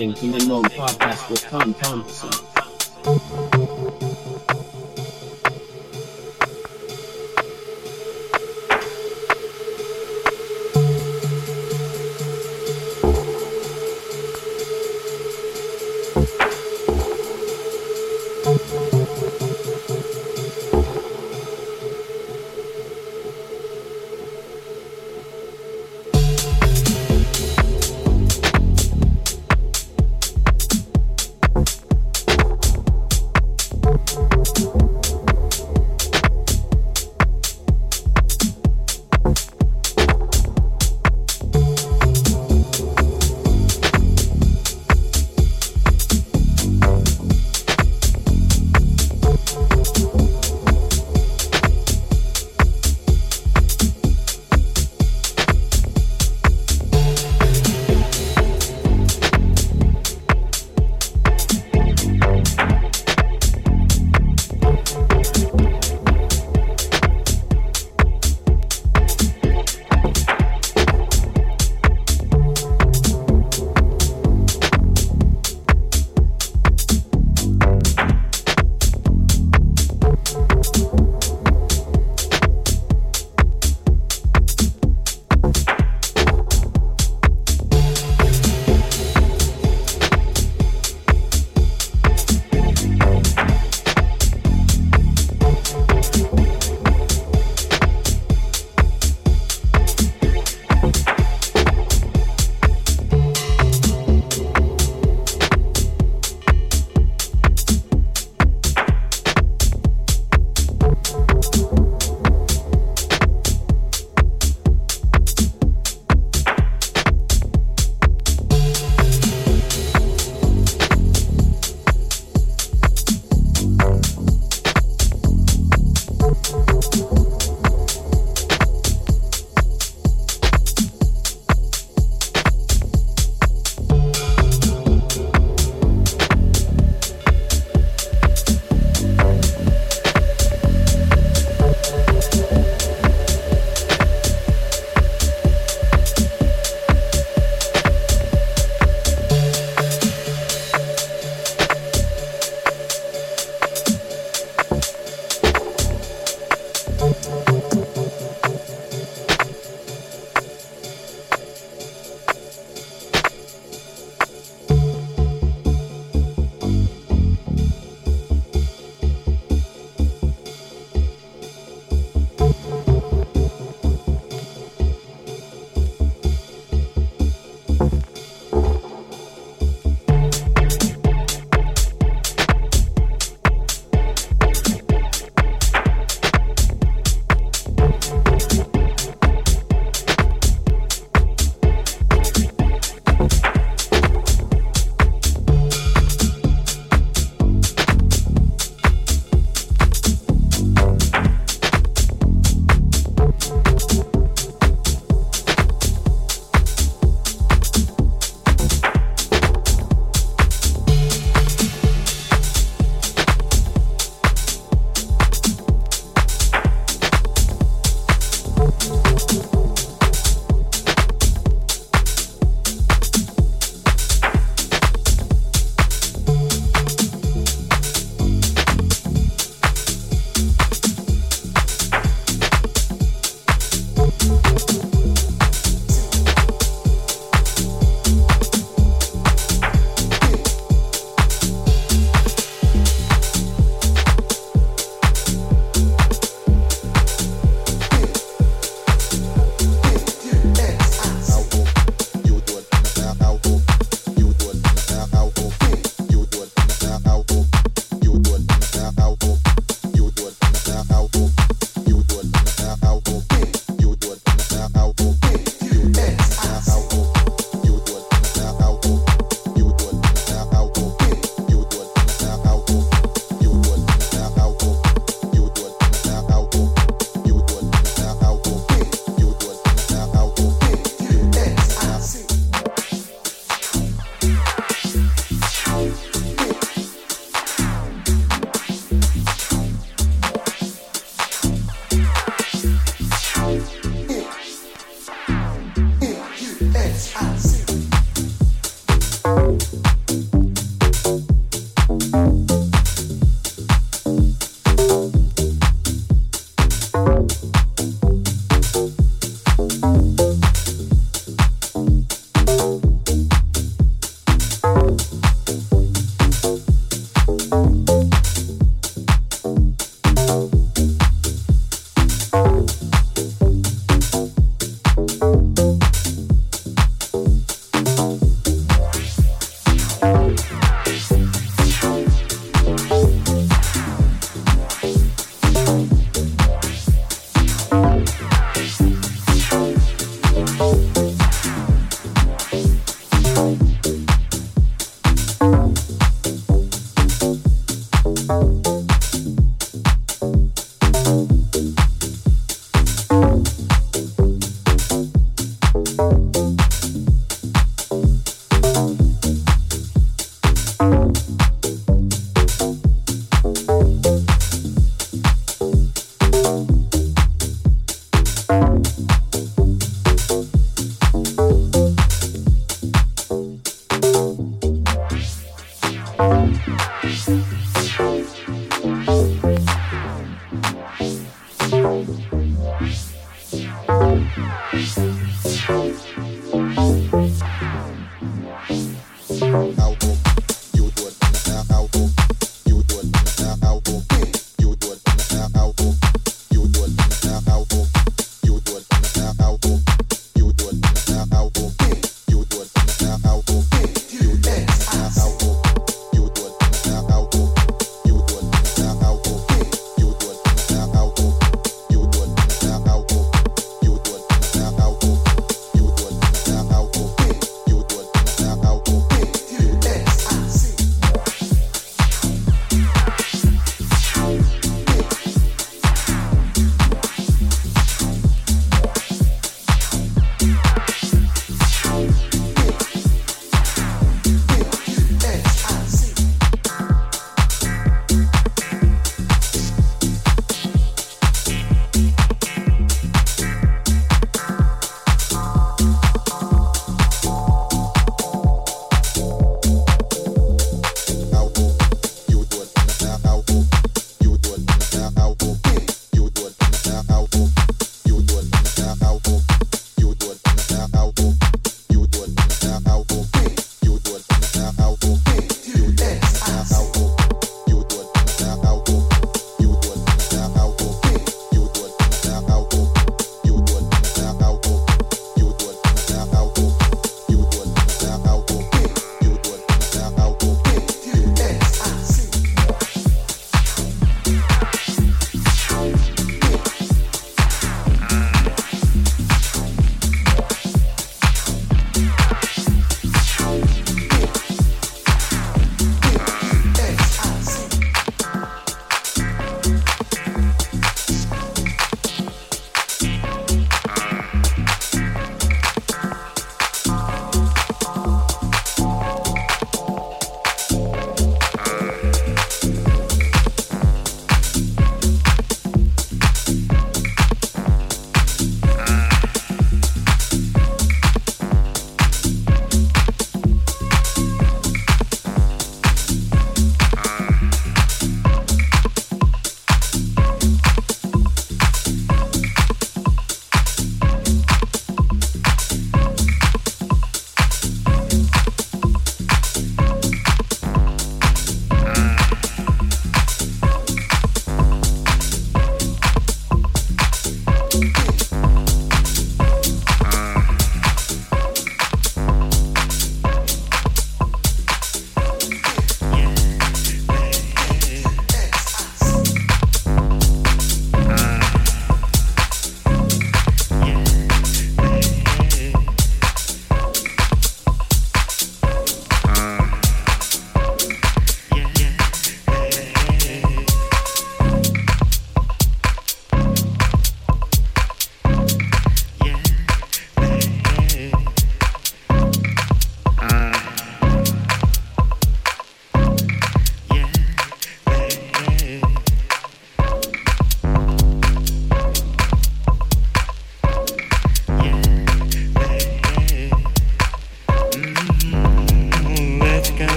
listening 0.00 0.32
to 0.32 0.38
the 0.38 0.48
Mode 0.48 0.64
Podcast 0.72 1.28
with 1.28 1.42
Tom 1.42 1.74
Thompson. 1.74 2.29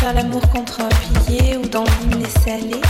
Faire 0.00 0.14
l'amour 0.14 0.40
contre 0.48 0.80
un 0.80 0.88
pilier 0.88 1.58
ou 1.58 1.68
dans 1.68 1.84
l'hymne 1.84 2.22
laisser 2.22 2.52
aller. 2.52 2.80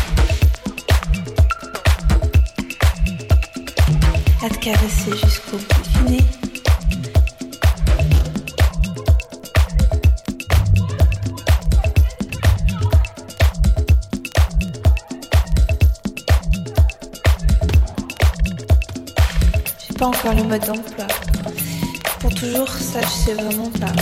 À 4.44 4.48
te 4.48 4.58
caresser 4.58 5.10
jusqu'au 5.24 5.56
bout 5.56 6.04
du 6.06 6.12
nez. 6.12 6.24
J'ai 19.88 19.94
pas 19.94 20.06
encore 20.06 20.34
le 20.34 20.44
mode 20.44 20.64
d'emploi. 20.64 21.19
Toujours, 22.40 22.68
ça, 22.68 23.02
je 23.02 23.06
sais 23.06 23.34
vraiment 23.34 23.70
pas. 23.72 23.92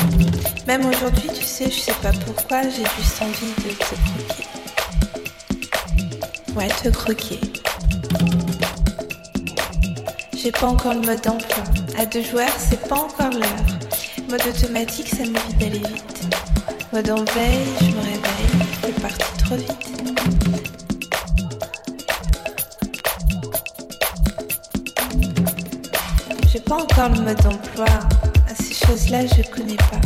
Même 0.69 0.87
aujourd'hui, 0.87 1.29
tu 1.35 1.43
sais, 1.43 1.69
je 1.69 1.81
sais 1.81 1.95
pas 2.01 2.13
pourquoi, 2.25 2.63
j'ai 2.63 2.85
juste 2.97 3.21
envie 3.21 3.53
de 3.65 3.73
te 3.75 3.85
croquer. 3.85 4.47
Ouais, 6.55 6.69
te 6.69 6.89
croquer. 6.89 7.41
J'ai 10.37 10.53
pas 10.53 10.69
encore 10.69 10.95
le 10.95 11.01
mode 11.01 11.21
d'emploi. 11.21 11.65
À 11.99 12.07
deux 12.07 12.23
joueurs, 12.23 12.55
c'est 12.59 12.81
pas 12.89 12.95
encore 12.95 13.31
l'heure. 13.31 13.67
Mode 14.31 14.47
automatique, 14.47 15.09
ça 15.09 15.25
m'évite 15.25 15.59
d'aller 15.59 15.81
vite. 15.81 16.29
Mode 16.93 17.11
en 17.11 17.25
veille, 17.25 17.67
je 17.81 17.87
me 17.87 18.01
réveille, 18.03 18.69
c'est 18.85 19.03
parti 19.03 19.27
trop 19.45 19.57
vite. 19.57 19.89
J'ai 26.53 26.61
pas 26.61 26.77
encore 26.77 27.09
le 27.09 27.21
mode 27.23 27.43
d'emploi. 27.43 27.87
À 28.89 28.91
ces 28.91 28.97
choses-là, 28.97 29.27
je 29.27 29.43
connais 29.51 29.77
pas. 29.77 30.01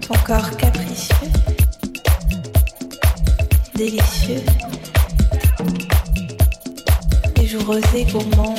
Ton 0.00 0.14
corps 0.24 0.56
capricieux, 0.56 1.14
délicieux. 3.76 4.42
Les 7.36 7.46
jours 7.46 7.66
rosés, 7.66 8.04
gourmands, 8.10 8.54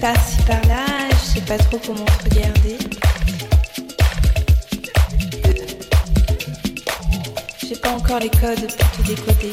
par-ci 0.00 0.42
par-là, 0.46 0.86
je 1.10 1.34
sais 1.34 1.40
pas 1.42 1.58
trop 1.58 1.78
comment 1.84 2.06
regarder. 2.24 2.78
J'ai 7.66 7.76
pas 7.76 7.90
encore 7.90 8.18
les 8.18 8.30
codes 8.30 8.66
pour 8.78 8.90
te 8.90 9.02
décoder. 9.02 9.52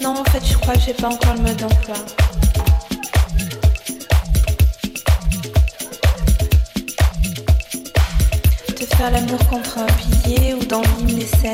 Non, 0.00 0.20
en 0.20 0.24
fait, 0.24 0.42
je 0.44 0.56
crois 0.56 0.74
que 0.74 0.80
j'ai 0.80 0.94
pas 0.94 1.08
encore 1.08 1.34
le 1.34 1.42
mode 1.42 1.56
d'emploi. 1.56 1.96
Te 8.74 8.96
faire 8.96 9.10
l'amour 9.10 9.46
contre 9.48 9.78
un 9.78 9.86
pilier 9.86 10.54
ou 10.54 10.64
dans 10.64 10.80
l'hymne 10.80 11.18
laisser 11.18 11.48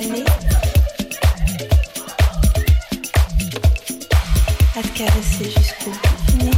À 4.79 4.81
te 4.81 4.89
caresser 4.97 5.45
jusqu'au 5.45 5.91
nez. 6.39 6.51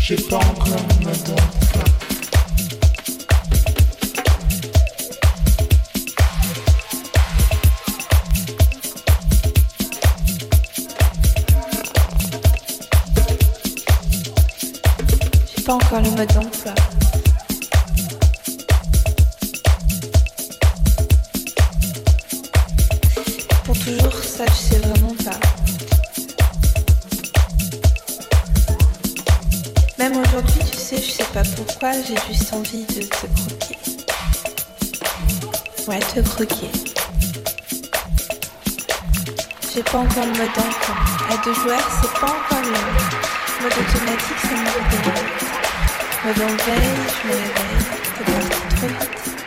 J'ai 0.00 0.16
pas 0.16 0.38
encore 0.38 0.66
le 0.66 1.04
mode 1.04 1.22
d'emploi. 1.22 1.84
J'ai 15.46 15.62
pas 15.62 15.74
encore 15.74 16.00
le 16.00 16.10
mode 16.10 16.32
d'emploi. 16.34 16.74
Pas 31.32 31.42
pourquoi, 31.56 31.92
j'ai 31.92 32.16
juste 32.30 32.52
envie 32.52 32.84
de 32.84 33.04
te 33.04 33.26
croquer. 33.26 33.78
Ouais, 35.88 35.98
te 36.00 36.20
croquer. 36.20 36.70
J'ai 39.74 39.82
pas 39.82 39.98
encore 39.98 40.26
le 40.26 40.32
mode 40.32 40.52
d'emploi. 40.54 40.94
À 41.30 41.36
deux 41.44 41.54
joueurs, 41.54 41.88
c'est 42.02 42.20
pas 42.20 42.26
encore 42.26 42.62
l'heure. 42.62 42.92
Mode 43.62 43.72
automatique, 43.72 44.40
ça 44.42 44.48
me 44.48 44.66
réveille. 44.74 45.22
Mode 46.24 46.42
en 46.42 46.56
veille, 46.64 47.00
je 47.08 47.28
me 47.28 47.32
réveille. 47.32 48.52
C'est. 48.80 49.41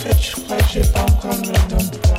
En 0.00 0.02
fait, 0.02 0.16
je 0.18 0.32
crois 0.32 0.56
que 0.56 0.64
j'ai 0.72 0.80
pas 0.80 1.02
encore 1.02 1.32
le 1.32 1.48
mode 1.48 1.68
d'emploi. 1.68 2.14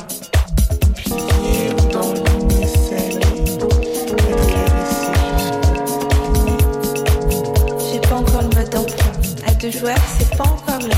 J'ai 7.90 7.98
pas 8.00 8.14
encore 8.14 8.42
le 8.42 8.48
mode 8.54 8.70
d'emploi. 8.70 9.12
À 9.48 9.54
deux 9.54 9.72
joueurs, 9.72 9.98
c'est 10.16 10.30
pas 10.36 10.44
encore 10.44 10.78
le. 10.78 10.94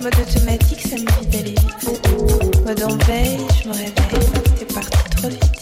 Mode 0.00 0.14
automatique, 0.14 0.82
ça 0.82 0.94
me 0.94 1.22
dit 1.22 1.26
d'aller 1.26 1.50
vite. 1.50 2.64
Mode 2.64 2.82
en 2.84 2.96
veille, 3.06 3.40
je 3.60 3.68
me 3.68 3.74
réveille. 3.74 4.28
C'est 4.60 4.72
parti 4.72 4.98
trop 5.16 5.28
vite. 5.28 5.55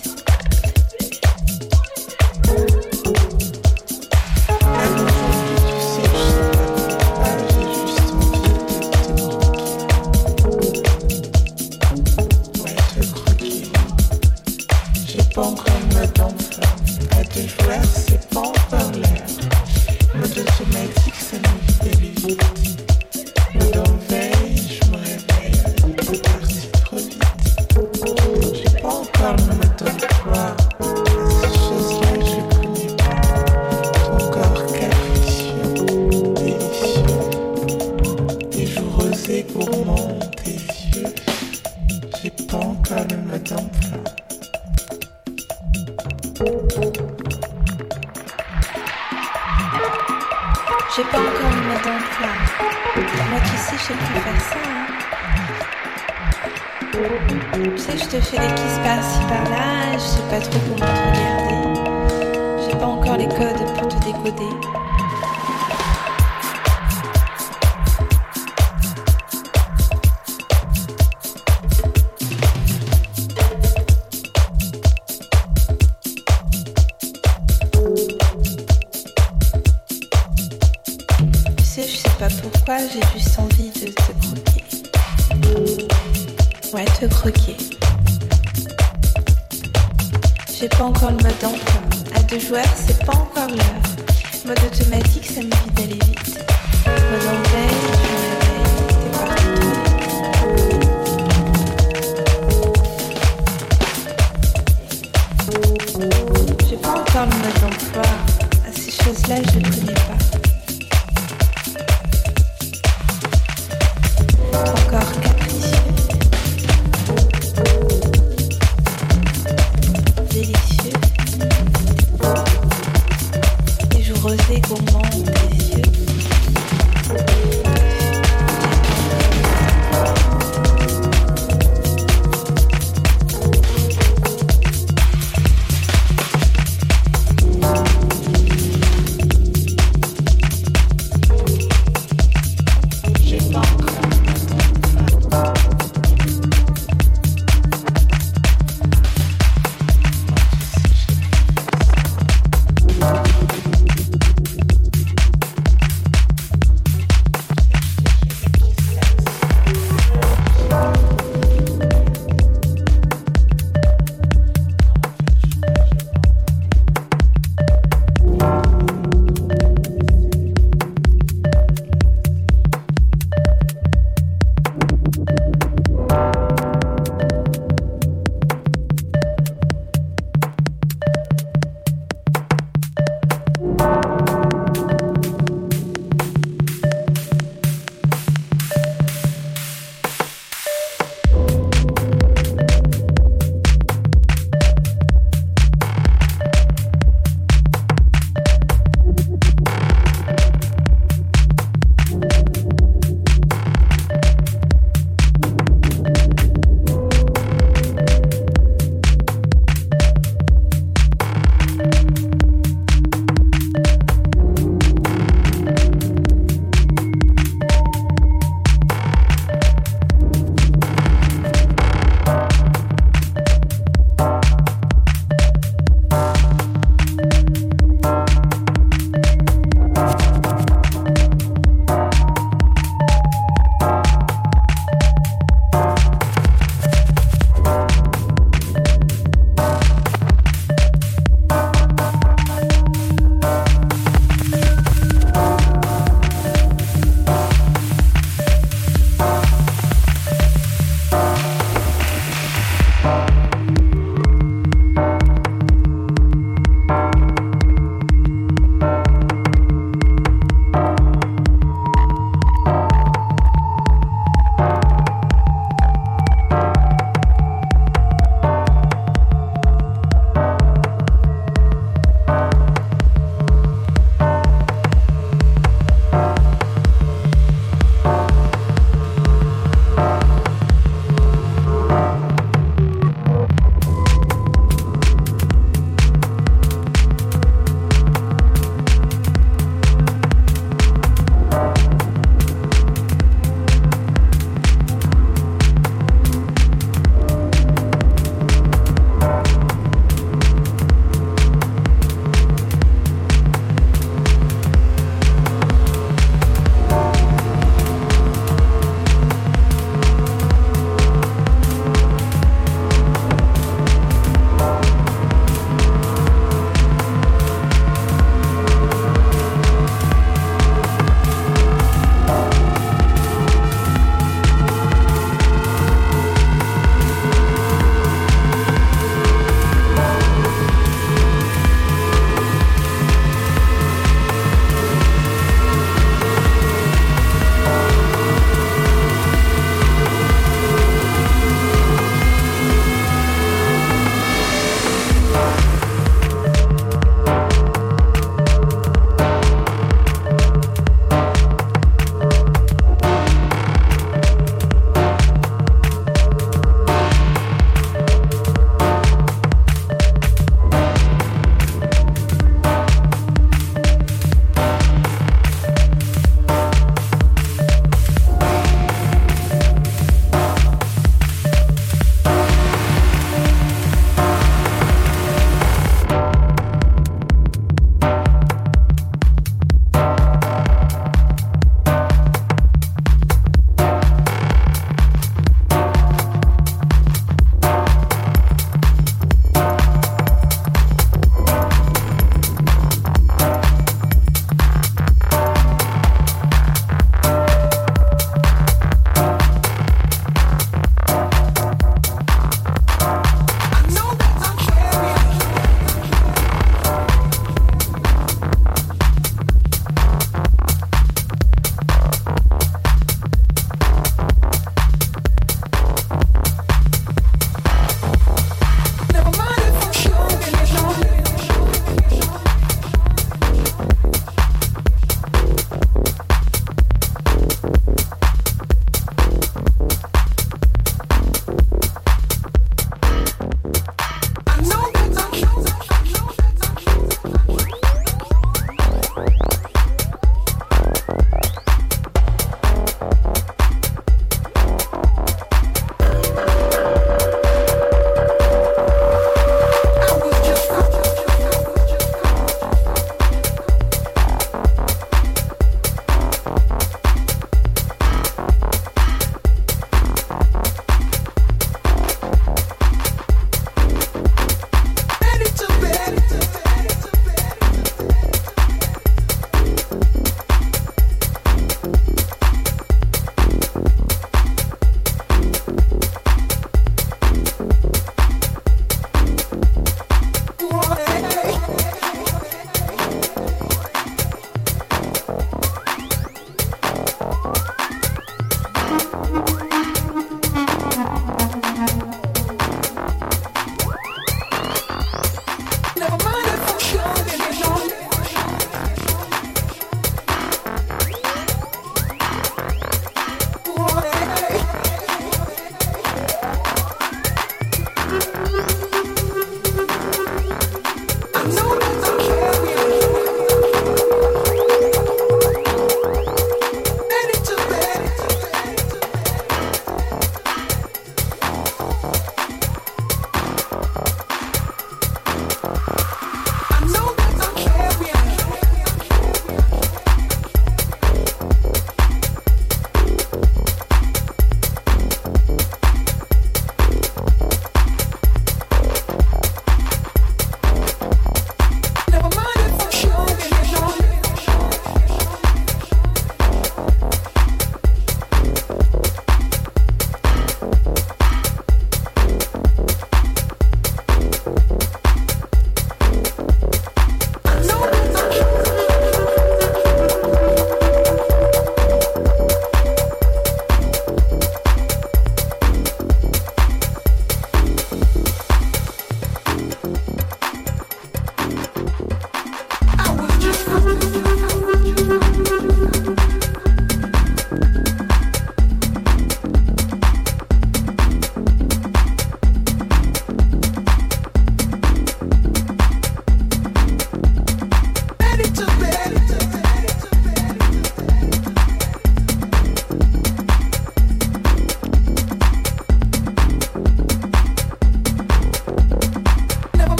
pourquoi 106.94 107.26
ne 107.26 107.34
m'attend 107.42 107.92
pas 107.92 108.68
À 108.68 108.72
ces 108.72 108.90
choses-là, 108.90 109.36
je 109.52 109.58
ne 109.58 109.64
connais 109.64 109.94
pas. 109.94 110.43